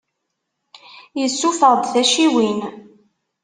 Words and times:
Issuffeɣ-d 1.25 1.83
taciwin. 1.93 2.59